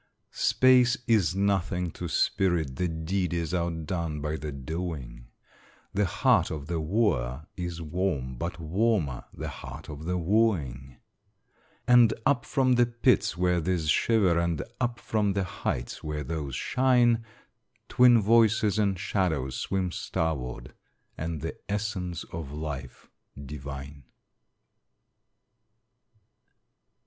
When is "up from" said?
12.25-12.73, 14.79-15.33